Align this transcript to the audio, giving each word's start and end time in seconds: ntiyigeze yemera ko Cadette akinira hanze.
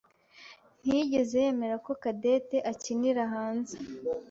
ntiyigeze 0.83 1.35
yemera 1.45 1.75
ko 1.85 1.91
Cadette 2.01 2.57
akinira 2.71 3.23
hanze. 3.33 3.75